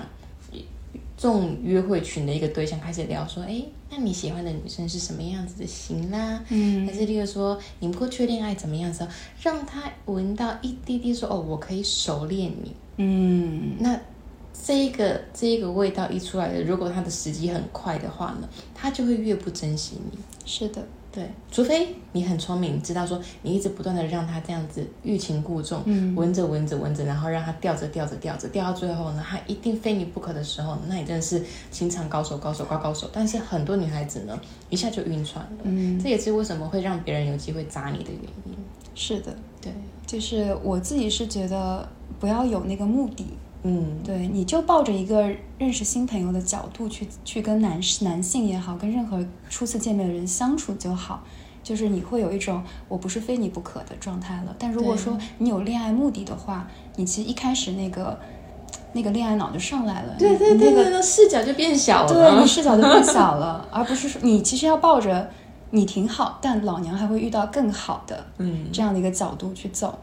[1.17, 6.41] 这种约会群的一个对象开始聊说，哎，那你喜欢的女生是什么样子的型啦？
[6.47, 9.09] 嗯还是例如说你们过去恋爱怎么样的时候，
[9.41, 12.73] 让他闻到一滴滴说，哦，我可以狩猎你。
[12.95, 13.99] 嗯，那
[14.65, 20.17] 这一个这一个味道一出来的，如果他的时机很快的话呢，他就会越不珍惜你。
[20.45, 33.09] 是的，对，除非你很聪明，知道说你一直不断的让他这样子欲擒故纵，嗯闻着闻着闻着，然后让他吊着吊着吊着，吊到最后呢，他一定非你不可的时候，那你真的是情场高手高手高高手。
[33.13, 34.37] 但是很多女孩子呢，
[34.69, 38.53] 一下就晕船了，嗯，这也是为什么会让别人有机会扎你的原因。
[38.93, 39.71] 是的，对，
[40.05, 41.87] 就是我自己是觉得
[42.19, 43.25] 不要有那个目的，
[43.67, 51.23] 嗯，对，你就抱着一个认识新朋友的角度去去跟男男性也好，跟任何初次见面的人相处就好。
[51.63, 54.55] 就是你会有一种我不是非你不可的状态了。
[54.59, 58.19] 但如果说你有恋爱目的的话，你其实一开始那个
[58.93, 62.13] 那个恋爱脑就上来了，对对对那个视角就变小了。
[62.13, 65.27] 对你视角就变小了，而不是说你其实要抱着
[65.71, 69.97] 你挺好，但老娘还会遇到更好的嗯，这样的一个角度去走。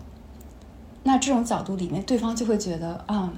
[1.05, 3.33] 那这种角度里面，对方就会觉得啊，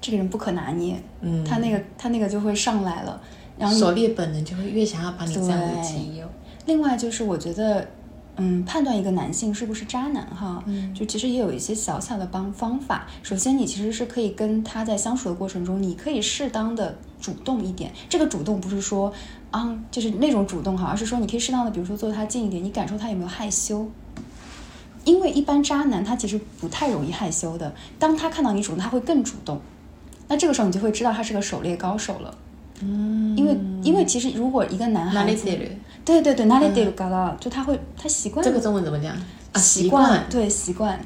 [0.00, 3.20] 这个人不可拿捏，嗯他那个他那个就会上来了。
[3.58, 6.26] 然后你狩猎本能就会越想要把你占为己有。
[6.66, 7.84] 另外就是我觉得，
[8.36, 13.08] 嗯，判断一个男性是不是渣男哈，嗯就其实也有一些小小的帮方法。
[13.24, 17.90] 首先，你其实是可以跟他在相处的过程中，你可以适当的主动一点。
[18.08, 19.12] 这个主动不是说
[19.50, 23.90] 啊，就是那种主动哈，而是说你可以适当的，比如说坐他近一点，你感受他有没有害羞。
[25.04, 29.60] 因为一般渣男他其实不太容易害羞的，当他看到你主动，他会更主动。
[30.28, 32.34] 那这个时候你就会知道他是个狩猎高手了。
[32.80, 35.48] 嗯，因为因为其实如果一个男孩子？
[36.04, 39.12] 对对对，哪里得有嘎啦，就他会他习惯这个中文怎么讲
[39.52, 39.58] 啊？
[39.58, 40.24] 习惯。
[40.30, 40.98] 对习惯。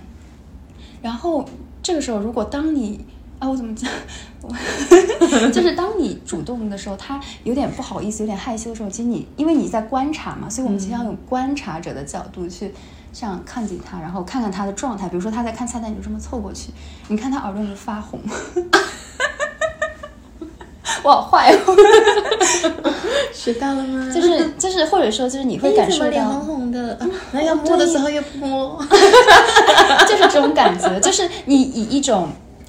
[1.00, 1.44] 然后
[1.82, 3.04] 这个时候，如果当你
[3.38, 3.90] 啊，我怎么讲？
[4.42, 4.48] 我
[5.50, 12.72] 就是当你主动的时候，他有点不好意思，有点害羞的时候，其实你因为你在观察嘛，所以我们其实要用观察者的角度去
[13.12, 15.09] 这样看紧他，然后看看他的状态。
[15.09, 16.70] 比如说他在看菜单，你就这么凑过去，
[17.09, 18.18] 你看他耳朵有没有发红。
[21.05, 21.77] 我好坏哦，
[23.33, 24.09] 学到了吗？
[24.14, 28.79] 就 是就是，或者说就是你会感受到红红的，啊那要摸的时候又不摸。
[30.09, 32.29] 就是这种感觉，就是你以一种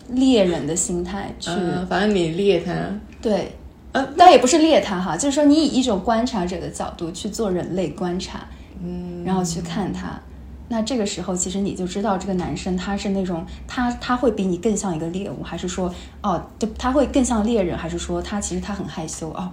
[0.09, 2.71] 猎人的心态去、嗯，反正你猎他，
[3.21, 3.55] 对，
[3.91, 8.39] 呃但也不是猎他哈，就是说你以一种观察者的角度去做人类观察，
[8.83, 10.19] 嗯，然后去看他。
[10.73, 19.51] 那这个时候，其实你就知道这个男生他是那种他他会比你更像一个猎物，还是说哦，就他会更像猎人，还是说他其实他很害羞哦？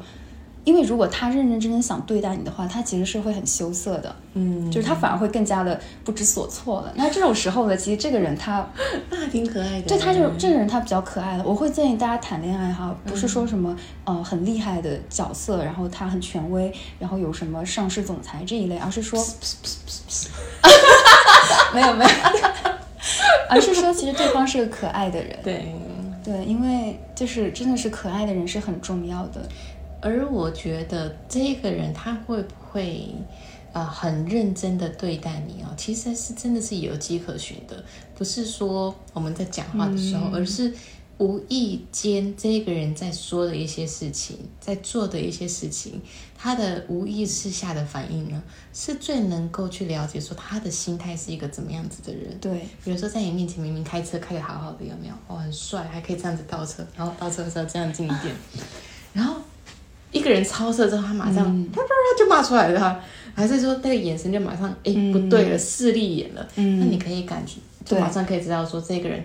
[0.70, 6.92] 因为如果他认认真真想对待你的话，他其实是会很羞涩的，嗯，就是他反而会更加的不知所措了。
[6.94, 8.64] 那这种时候呢，其实这个人他
[9.10, 9.88] 那还挺可爱的。
[9.88, 11.42] 对他就是这个人，他比较可爱的。
[11.42, 19.18] 我会建议大家谈恋爱哈，不是说什么、呃很厉害的角色，然后他很权威，然后有什么上市总裁这一类，而是说
[21.74, 22.10] 没有没有，
[23.48, 25.36] 而是说其实对方是个可爱的人。
[25.42, 25.74] 对。
[26.22, 29.40] 对，因为就是真的是可爱的人是很重要的。
[30.00, 33.14] 而我觉得这个人他会不会
[33.72, 35.68] 呃很认真的对待你哦？
[35.76, 37.84] 其实是真的是有迹可循的，
[38.14, 40.72] 不是说我们在讲话的时候，而是
[41.18, 46.00] 无意间这个人在说的一些事情，在做的一些事情，
[46.34, 52.38] 他的无意识下的反应呢，是最能够去了解说他的心态是一个怎么样子的人。
[52.40, 55.14] 对，比如说在你面前明明开车开的好好的，有没有？
[55.26, 58.34] 哦，很帅，还可以这样子倒车，然后倒车的时候这样近一点，
[59.12, 59.36] 然后
[60.12, 61.66] 一个人超车之后，他马上嗯。
[61.72, 63.00] 啪啪啪就骂出来了，
[63.34, 65.12] 还是说那个眼神就马上哎、嗯。
[65.12, 66.80] 不对了，势利眼了，嗯。
[66.80, 69.22] 那你可以感觉就马上可以知道说这个人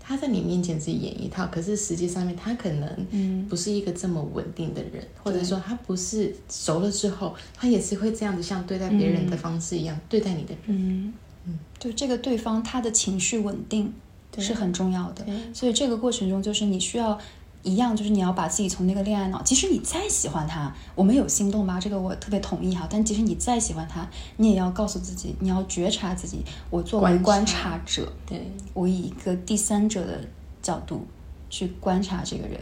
[0.00, 3.46] 他在你面前是演一套，可是实际上面他可能嗯。
[3.48, 10.58] 不是一个这么稳定的人，或者说他不是熟了之后，他也是会这样子像对待别人的方式一样、对待你的人。
[10.66, 11.12] 嗯。
[11.46, 13.92] 嗯，就这个对方他的情绪稳定
[14.38, 17.18] 是很重要的，所以这个过程中就是你需要。
[17.62, 22.86] 一样就是你要把自己从那个恋爱脑，即使你再喜欢他，我们有心动吧，这个我特别同意哈。
[22.88, 26.42] 但即使你再喜欢他，你也要告诉自己，你要觉察自己。
[26.70, 30.20] 我作为观察者，对，我以一个第三者的
[30.62, 31.06] 角度
[31.50, 32.58] 去观察这个人，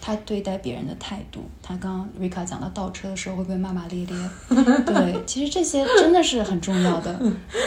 [0.00, 1.40] 他对待别人的态度。
[1.62, 4.30] 他刚刚瑞卡讲到倒车的时候会不会骂骂咧咧？
[4.84, 7.16] 对，其实这些真的是很重要的。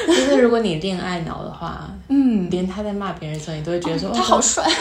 [0.08, 4.64] 因为如果你恋爱脑的话，嗯，连他在骂别人的时候，你都会觉得说、他好帅。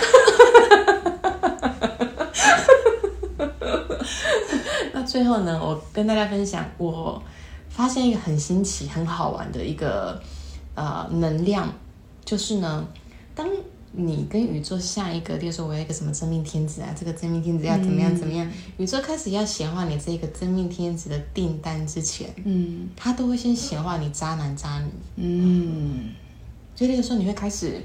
[5.12, 7.22] 最后呢，我跟大家分享，我
[7.68, 10.18] 发现一个很新奇、很好玩的一个
[10.74, 11.70] 呃能量，
[12.24, 12.88] 就是呢，
[13.34, 13.46] 当
[13.92, 22.88] 你跟宇宙下一个，例如说我要一个什么真命天子啊，这个真命天子要怎么样怎么样，宇宙开始要显化你这个真命天子的订单之前，嗯。
[22.96, 24.90] 他都会先显化你渣男渣女。
[25.16, 26.08] 嗯。
[26.74, 27.82] 所以那个时候你会开始，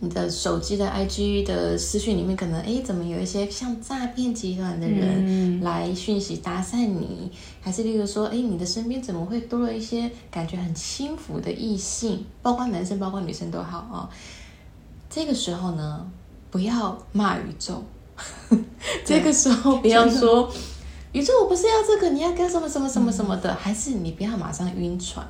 [0.00, 7.30] 你的手机的 IG 的私讯里面，可能哎，怎么有一些像诈骗集团的人来讯息搭讪你，
[7.62, 14.10] 还是例如说，哎，你的身边怎么会多了一些感觉很轻浮的异性，包括男生，包括女生都好啊、
[15.08, 16.06] 这个时候呢，
[16.50, 17.82] 不要骂宇宙，
[19.02, 20.52] 这个时候不要说。
[21.12, 25.26] 宇宙，我不是要这个，你要干什么什么什么什么的，还是你不要马上晕船。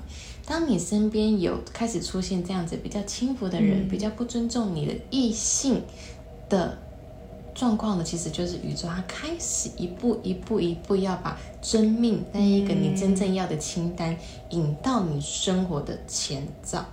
[0.46, 5.82] 当你身边有开始出现这样子比较轻浮的人，比较不尊重你的异性
[6.48, 6.78] 的
[7.52, 14.16] 状况呢，其实就是宇宙它开始一步一步一步要把真命那一个你真正要的清单
[14.50, 16.87] 引到你生活的前兆。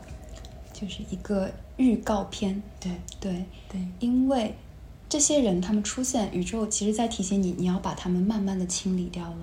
[0.74, 2.62] 就是一个预告片。
[2.80, 4.56] 对对，对，因为
[5.08, 9.38] 这些人他们出现，宇宙其实在提醒你，你要把他们慢慢的清理掉了，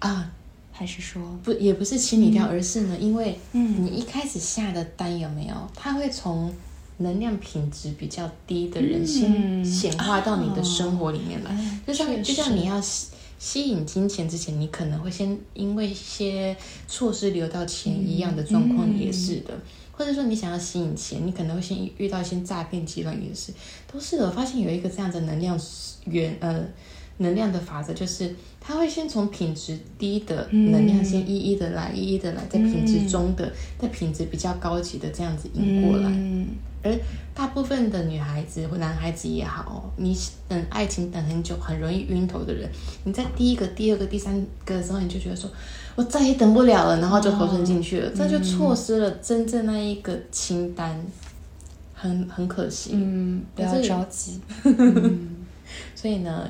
[0.00, 0.32] 啊，
[0.78, 3.82] 还是说，不也不是清理掉，而是呢，因为嗯。
[3.82, 6.52] 你一开始下的单有没有，它会从
[6.98, 9.64] 能量品质比较低的人先嗯。
[9.64, 13.08] 显化到你的生活里面来，哎就像就像你要吸
[13.38, 16.54] 吸引金钱之前，你可能会先因为一些
[16.86, 19.58] 措施流到钱一样的状况嗯也是的。
[19.92, 23.50] 或者说你想要吸引钱，你可能会先遇到一些诈骗集团，也是。
[23.90, 24.26] 都是的。
[24.26, 25.58] 我发现有一个这样的能量
[26.04, 26.62] 源，呃，
[27.18, 36.08] 能量的法则，就是它会先从品质低的能量先一一的来，一一的来，在品质中的，在品质比较高级的这样子引过来。
[36.10, 36.46] 嗯。
[36.82, 36.94] 而
[37.34, 42.70] 大部分的女孩子或男孩子也好，你等爱情等很久，很容易晕头的人，
[43.02, 45.50] 你在第一个、第二个、第三个的时候，你就觉得说，
[45.96, 50.96] 我再也等不了了，然后就投身进去了，这就错失了真正那一个清单，
[51.92, 52.90] 很很可惜。
[52.92, 54.38] 嗯，不要着急，
[55.96, 56.48] 所以呢，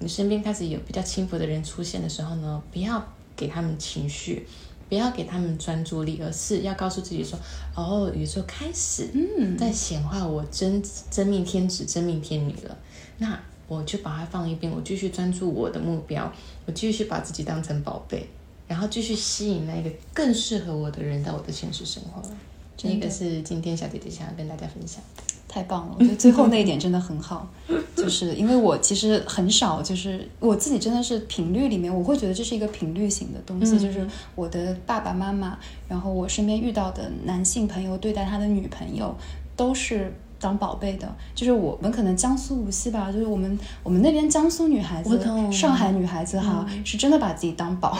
[0.00, 3.04] 你身边开始有比较轻浮的人出现的时候呢，不要
[3.36, 4.46] 给他们情绪，
[4.88, 7.38] 不要给他们专注力，而是要告诉自己说
[7.74, 9.08] ：“哦，宇宙开始
[9.58, 12.78] 在显化我真真命天子、真命天女了。”
[13.18, 16.32] 那我就把它放一边，我继续专注我的目标，
[16.66, 18.26] 我继续把自己当成宝贝，
[18.66, 22.36] 然后继续吸引那个更适合我的人到我的现实生活了。
[22.76, 25.37] 这个是今天小姐姐想要跟大家分享的。
[25.48, 25.96] 太棒了！
[25.98, 27.48] 我觉得最后那一点真的很好，
[27.96, 35.58] 就是因为我其实很少，就是我自己真的是频率里面，我会觉得这是一个频率型的东西，嗯就是我的爸爸妈妈，
[35.88, 39.16] 然后我身边遇到的男性朋友对待他的女朋友
[39.56, 40.12] 都是。
[40.40, 47.98] 当宝贝的，就是我们可能江苏无锡吧，就是我们我们那边江苏女孩子、上海女孩子哈，是真的把自己当宝。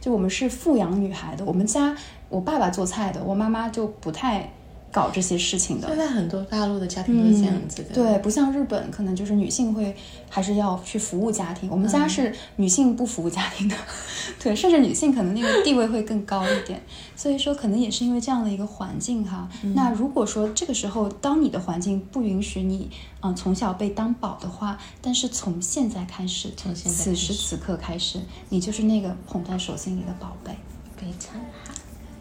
[0.00, 1.94] 就我们是富养女孩的，我们家
[2.30, 4.50] 我爸爸做菜的，我妈妈就不太
[4.92, 5.88] 搞这些事情的。
[5.88, 9.94] 现在很多大陆的家庭都是这样子的，对，不像日本，可能就是女性会
[10.30, 11.68] 还是要去服务家庭。
[11.70, 13.76] 我们家是女性不服务家庭的，
[14.42, 16.80] 对，甚至女性可能那个地位会更高一点。
[17.14, 19.48] 所以说，可能也是因为这样的一个环境哈。
[19.74, 30.52] 那如果说这个时候，当你的环境不允许你，嗯、从小被当宝的话，但是从现在开始，从现在此时此刻开始，你就是那个捧在手心里的宝贝。
[30.96, 31.74] 非常好。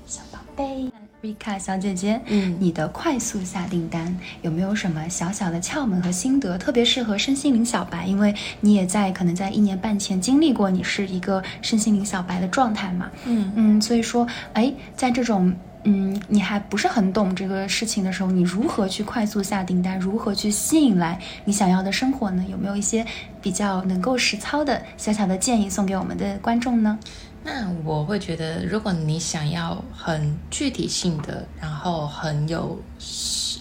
[0.06, 1.05] 小宝贝。
[1.26, 6.56] Rika 小姐姐，嗯你的快速下订单有没有什么小小的窍门和心得？
[6.56, 13.10] 特别适合身心灵小白，因为你也在可能在一年半前经历过你是一个身心灵小白的状态嘛。
[13.26, 15.52] 嗯嗯，所以说，哎，在这种
[15.84, 20.00] 嗯你还不是很懂这个事情的时候，你如何去快速下订单？
[20.00, 22.46] 如何去吸引来你想要的生活呢？
[22.48, 23.04] 有没有一些
[23.42, 27.00] 比较能够实操的小小的建议送给我们的观众呢？
[27.48, 32.82] 那我会觉得，如果你想要很具体性的，然后很有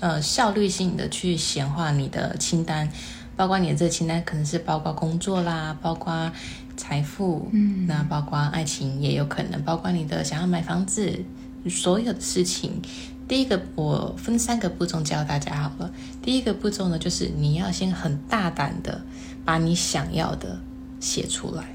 [0.01, 2.91] 呃效率性的去显化你的清单，
[3.37, 6.33] 包括你的这个清单可能是包括工作啦，包括
[6.79, 11.23] 财富，嗯那包括爱情也有可能，包括你的想要买房子，
[11.69, 12.81] 所有的事情。
[13.29, 15.93] 第一个，我分三个步骤教大家好了。
[16.23, 19.03] 第一个步骤呢，就是你要先很大胆的
[19.45, 20.59] 把你想要的
[21.01, 21.74] 写出来。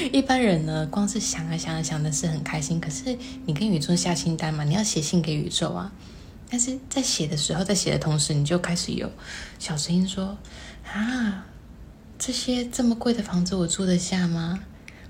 [0.00, 5.92] 嗯， 一般人呢，光是想啊想啊想的是很开心，可是你跟宇宙下清单嘛，你要写信给宇宙啊。
[6.50, 9.08] 但是在写的时候，在写的同时，你就开始有
[9.58, 10.36] 小声音说
[10.92, 11.46] ：“啊，
[12.18, 14.58] 这些这么贵的房子我住得下吗？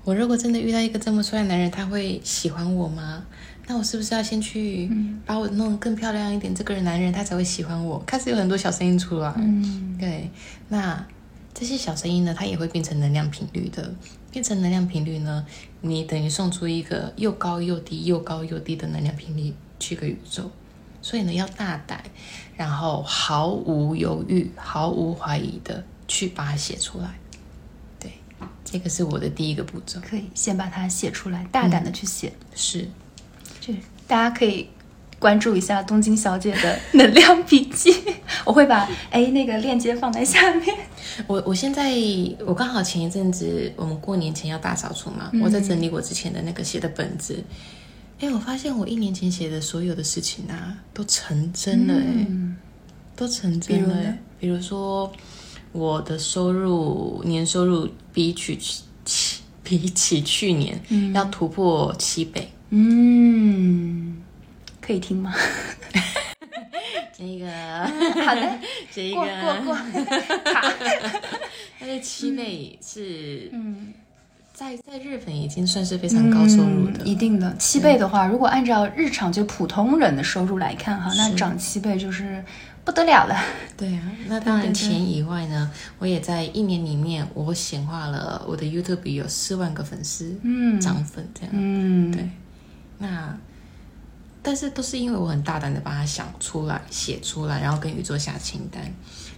[0.03, 3.25] 我如果真的遇到一个这么帅的男人，他会喜欢我吗？
[3.67, 4.91] 那我是不是要先去
[5.25, 9.33] 把我弄更漂亮一点，这个男人他才会喜欢我？”开始有很多小声音出来。
[9.37, 10.29] 嗯对，
[10.69, 11.03] 那
[11.53, 13.91] 这些小声音呢，它也会变成能量频率的。
[14.31, 15.45] 变成能量频率呢，
[15.81, 20.49] 你等于送出一个又高又低、又高又低的能量频率去给宇宙。
[21.03, 22.03] 所以呢，要大胆，
[22.55, 27.15] 然后毫无犹豫、毫无怀疑的去把它写出来。
[27.99, 28.11] 对，
[28.63, 29.99] 这个是我的第一个步骤。
[29.99, 32.31] 可以先把它写出来，大胆的去写。
[32.53, 32.87] 是，
[33.59, 33.73] 这
[34.07, 34.69] 大家可以
[35.17, 37.91] 关注一下东京小姐的 能量笔记，
[38.45, 40.77] 我会把哎那个链接放在下面。
[41.27, 41.93] 我我现在
[42.45, 47.43] 我刚好前一阵子我们过年前要大扫除嘛，我在整理我之前的那个写的本子。
[48.19, 52.27] 哎，我发现我一年前写的所有的事情啊，都成真了哎，
[53.15, 54.17] 都成真了。
[54.39, 55.11] 比如说，
[55.71, 58.57] 我的收入年收入比起
[59.05, 60.79] 去比起去年
[61.13, 62.51] 要突破七倍。
[62.69, 64.21] 嗯，
[64.79, 65.33] 可以听吗？
[67.17, 67.47] 这个
[68.25, 68.59] 好的，
[68.91, 69.75] 这个过过过，
[70.43, 70.73] 卡。
[71.79, 73.93] 它的七倍是嗯。
[74.53, 77.55] 在在日本已经算是非常高收入的，一定的。
[77.57, 82.43] 七倍的话，如果按照日常就普通人的收入来看哈，那涨七倍就是
[82.85, 83.35] 不得了了。
[83.75, 92.29] 对啊，那当然钱以外呢，我也在一年里面我显化了我的 YouTube 有四万个粉丝，嗯，涨粉这样，嗯，对。
[92.99, 93.35] 那
[94.43, 98.81] 但是都是因为我很大胆的把它想出来、写出来，然后跟宇宙下清单。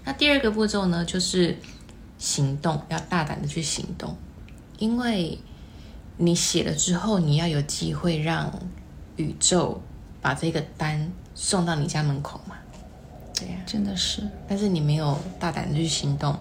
[0.05, 1.57] 那第二个步骤呢，就是
[2.17, 4.15] 行动，要大胆的去行动。
[4.77, 5.37] 因为
[6.17, 8.51] 你写了之后，你要有机会让
[9.17, 9.81] 宇宙
[10.21, 12.55] 把这个单送到你家门口嘛？
[13.37, 14.21] 对呀，真的是。
[14.47, 16.37] 但是你没有大胆的去行动，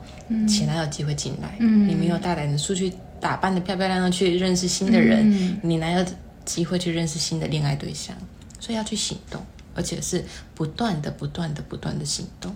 [0.49, 1.57] 钱哪有机会进来？
[1.59, 6.07] 嗯，你没有大胆的出去打扮的漂漂亮亮去认识新的人，你哪有
[6.45, 8.17] 机会去认识新的恋爱对象？
[8.63, 9.45] 所以要去行动，
[9.75, 12.55] 而且是不断的、不断的、不断的行动。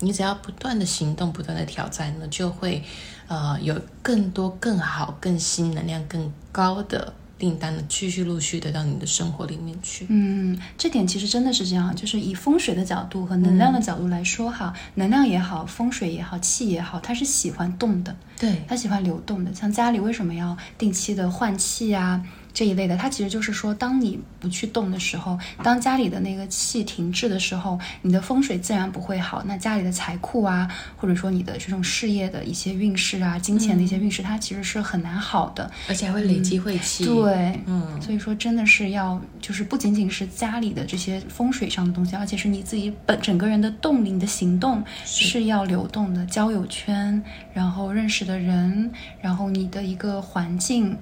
[0.00, 2.82] 你只要不断的行动，不断的挑战呢，就会。
[3.26, 10.06] 呃，有更多、更好、更新能量更高的订单呢，继续陆续的到你的生活里面去。
[10.10, 19.54] 嗯，这点其实真的是这样，就是以风水的角度和能量的角度来说哈，能量也好，风水也好，气也好，它是喜欢动的，对，它喜欢流动的。
[19.54, 22.22] 像家里为什么要定期的换气啊？
[22.54, 29.42] 这一类的，它其实就是说，当你不去动的时候，当家里的那个气停滞的时候，你的风水自然不会好。
[29.44, 37.04] 那家里的财库啊，或者说你的这种事业的一些运势啊，金钱的一些运势，它其实是很难好的，而且还会累积晦气。
[37.04, 47.20] 对，嗯，所以说真的是要，就是不仅仅是家里的这些风水上的东西，而且是你自己本整个人的动力、你的行动是要流动的，交友圈，
[47.52, 50.96] 然后认识的人，然后你的一个环境。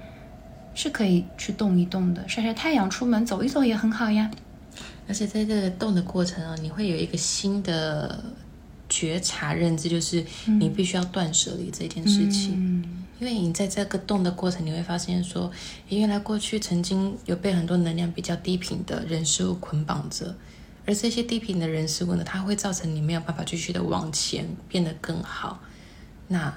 [0.74, 4.30] 是可以去动一动的，晒晒太阳，出门走一走也很好呀。
[5.06, 8.22] 而且在这个动的过程啊，你会有一个新的
[8.88, 12.54] 觉察认知，就是你必须要断舍离这件事情。
[12.56, 15.50] 嗯，因为你在这个动的过程，你会发现说，
[15.88, 20.34] 原来过去曾经有被很多能量比较低频的人事物捆绑着，
[20.86, 25.60] 而这些低频的人事物呢，它会造成你没有办法继续的往前变得更好。
[26.28, 26.54] 那。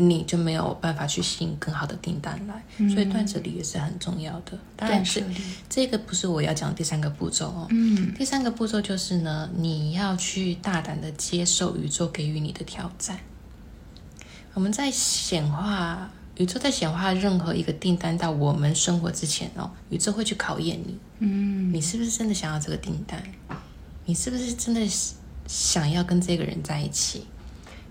[0.00, 4.56] 你就没有办法去吸引更好的订单来，所以断舍离也是很重要的。
[4.76, 5.34] 断舍离
[5.68, 7.66] 这个不是我要讲第三个步骤哦。
[7.70, 13.18] 嗯，第三个步骤就是呢，你要去大胆的接受宇宙给予你的挑战。
[14.54, 20.96] 我们在显化，宇宙在显化任何一个订单到我们生活之前哦，宇宙会去考验你。
[21.18, 23.20] 嗯，你是不是真的想要这个订单？
[24.04, 24.80] 你是不是真的
[25.48, 27.26] 想要跟这个人在一起？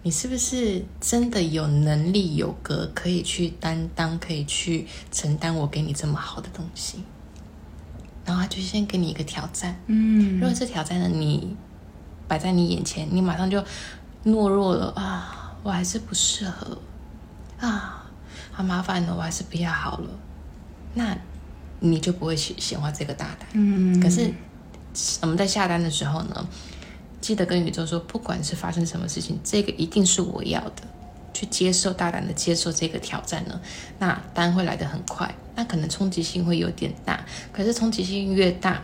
[0.03, 7.03] 你是不是真的有能力有格，可以去担当，可以去承担我给你这么好的东西？
[8.25, 11.55] 然后他就先给你一个挑战，嗯，如果这挑战呢，你
[12.27, 13.61] 摆在你眼前，你马上就
[14.25, 16.77] 懦弱了啊，我还是不适合
[17.59, 18.05] 啊，
[18.51, 20.09] 好麻烦了，我还是不要好了，
[20.93, 21.17] 那
[21.79, 24.29] 你就不会显显化这个大胆，嗯，可是
[25.21, 26.47] 我们在下单的时候呢？
[27.19, 30.83] 记得跟宇宙说，不管是发生什么事情，这个一定是我要的，
[31.33, 33.59] 去接受，大胆的接受这个挑战呢。
[33.99, 38.81] 那单会来得很快，那可能冲击性会有点大，可是冲击性越大，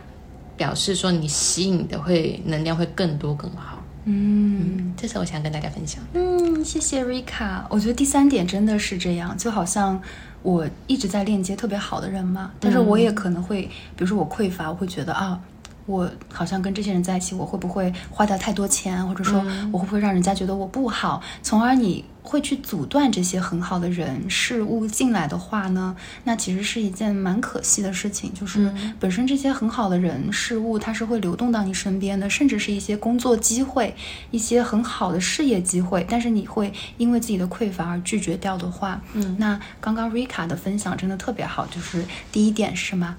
[0.56, 3.82] 表示说你吸引的会能量会更多更好。
[4.04, 6.02] 嗯，这是我想跟大家分享。
[6.12, 7.62] 嗯，谢谢 Rika。
[7.70, 9.98] 我觉得第三点真的是这样，就好像
[10.42, 15.40] 我一直在链接特别好的人嘛，但是我也可能会，比如说我匮乏，我会觉得啊。
[15.86, 28.32] 我好像跟这些人在一起，我会不会花掉太多钱，或者说我会不会让人家觉得我不好，从而你会去阻断这些很好的人事物进来的话呢，那其实是一件蛮可惜的事情。
[28.32, 33.94] 就是本身这些很好的人事物，它是会流动到你身边的，甚至是一些工作机会、
[34.30, 36.06] 一些很好的事业机会。
[36.08, 41.66] 但是你会因为自己的匮乏而拒绝掉的话，嗯，那刚刚 Rika 的分享真的特别好。
[41.66, 43.14] 就是第一点是什么？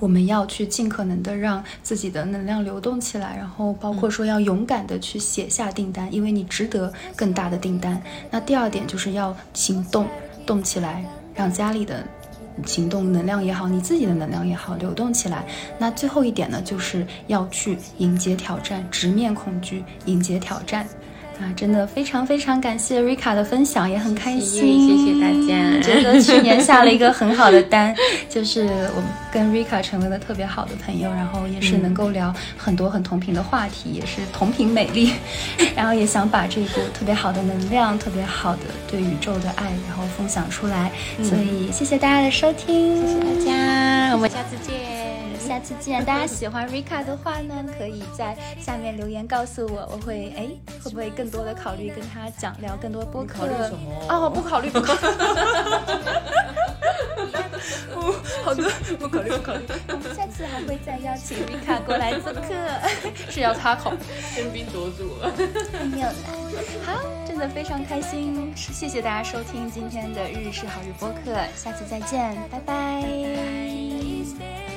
[0.00, 8.02] 我们要去尽可能的让自己的能量流动起来，然后包括说要勇敢的去写下订单，因为你值得更大的订单。
[8.30, 10.06] 那第二点就是要行动，
[10.44, 12.04] 动起来，让家里的
[12.66, 15.44] 行动能量也好，你自己的能量也好流动起来。
[15.78, 20.86] 那最后一点呢，就是要去迎接挑战，直面恐惧，迎接挑战。
[21.40, 25.80] 啊，真的非常非常感谢 Rika 的分享，也很开心，谢谢大家。
[25.82, 27.94] 觉得去年下了一个很好的单，
[28.28, 28.62] 就是
[28.94, 35.12] 我们跟 Rika 成为了特别好的朋友，然后也是能够聊很多很同频的话题，也是同频美丽，
[35.74, 40.92] 然后也想把这股特别好的能量、特别好的对宇宙的爱，然后分享出来。
[41.22, 44.93] 所以谢谢大家的收听，谢谢大家，我们下次见。
[45.46, 46.04] 下次见！
[46.04, 50.48] 大家喜欢 Rika 的话呢，可以在下面留言告诉我，我会哎
[50.82, 53.46] 会不会更多的考虑跟他讲聊更多播客？
[54.08, 55.00] 哦，不考虑，不考虑。
[57.94, 58.14] 哦，
[58.44, 58.62] 好的，
[58.98, 59.64] 不考虑，不考虑。
[59.88, 62.52] 我们下次还会再邀请 Rika 过来做客，
[63.30, 63.92] 是要他考，
[64.34, 65.32] 喧宾夺主了。
[65.90, 66.14] 没有啦，
[66.84, 74.73] 好，真的非常开心，谢谢大家收听今天的日式好日播客，下次再见，拜拜。